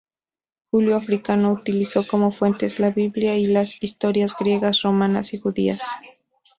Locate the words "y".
3.37-3.45, 5.35-5.37